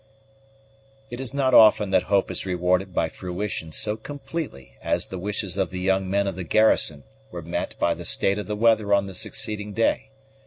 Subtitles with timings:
[1.11, 5.57] _It is not often that hope is rewarded by fruition so completely as the wishes
[5.57, 8.95] of the young men of the garrison were met by the state of the weather
[8.95, 10.09] on the succeeding day.